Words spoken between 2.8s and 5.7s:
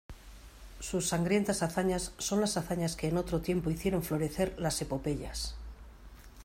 que en otro tiempo hicieron florecer las epopeyas.